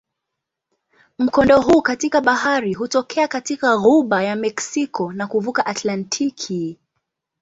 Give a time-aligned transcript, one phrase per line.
[1.19, 6.79] Mkondo huu katika bahari hutokea katika ghuba ya Meksiko na kuvuka Atlantiki.